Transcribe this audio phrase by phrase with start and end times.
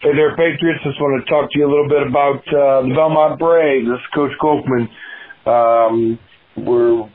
[0.00, 0.78] Hey there, Patriots.
[0.86, 3.82] Just want to talk to you a little bit about uh, the Bellmont Braves.
[3.82, 4.86] This is Coach Kolkman.
[5.42, 6.20] Um,
[6.54, 7.10] we're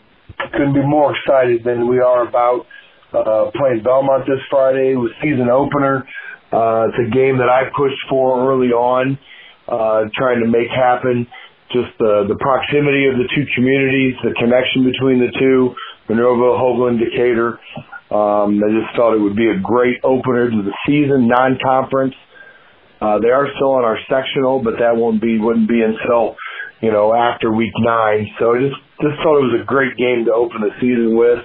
[0.51, 2.67] couldn't be more excited than we are about
[3.15, 6.03] uh, playing Bellmont this Friday with season opener.
[6.51, 9.17] Uh, it's a game that I pushed for early on,
[9.71, 11.23] uh, trying to make happen.
[11.71, 15.71] Just the the proximity of the two communities, the connection between the two,
[16.11, 17.63] Monroeville, Hoagland, Decatur.
[18.11, 22.19] Um, I just thought it would be a great opener to the season, non-conference.
[22.99, 26.35] They are still on our sectional, but that won't be wouldn't be until
[26.81, 28.27] you know after week nine.
[28.39, 31.39] So I just just thought it was a great game to open the season with.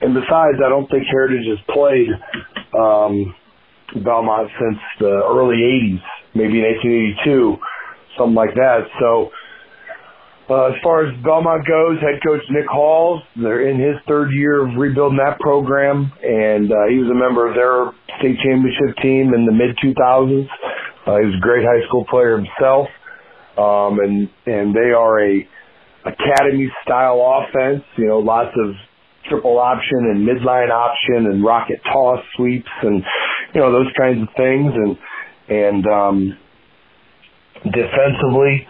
[0.00, 2.08] And besides, I don't think Heritage has played
[2.76, 3.34] um,
[4.04, 6.02] Bellmont since the early '80s,
[6.34, 6.66] maybe in
[7.24, 7.56] 1882,
[8.18, 8.86] something like that.
[9.00, 9.30] So.
[10.48, 14.64] Uh, as far as Bellmont goes, head coach Nick Halls, they're in his third year
[14.66, 19.34] of rebuilding that program, and uh, he was a member of their state championship team
[19.36, 20.48] in the mid 2000s.
[21.08, 22.88] Uh, a great high school player himself,
[23.56, 25.48] um, and and they are a
[26.04, 27.82] academy style offense.
[27.96, 28.74] You know, lots of
[29.28, 33.02] triple option and midline option and rocket toss sweeps and
[33.54, 34.72] you know those kinds of things.
[34.74, 34.98] And
[35.48, 36.38] and um,
[37.64, 38.66] defensively,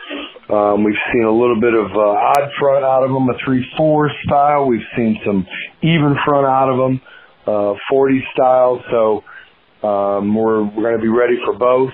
[0.48, 4.11] um, we've seen a little bit of uh, odd front out of them, a three-four
[4.25, 4.67] style.
[4.67, 5.45] We've seen some
[5.83, 7.00] even front out of them,
[7.48, 8.80] uh, 40 style.
[8.91, 9.25] So
[9.86, 11.91] um, we're we're going to be ready for both.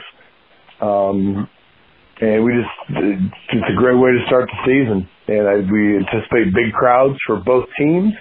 [0.80, 1.48] Um,
[2.20, 2.74] and we just,
[3.52, 5.08] it's a great way to start the season.
[5.28, 8.12] And I, we anticipate big crowds for both teams.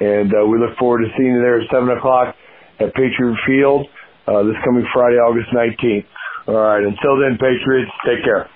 [0.00, 2.34] And uh, we look forward to seeing you there at 7 o'clock
[2.80, 3.86] at Patriot Field
[4.26, 6.06] uh, this coming Friday, August 19th.
[6.48, 6.82] All right.
[6.82, 8.48] Until then, Patriots, take care.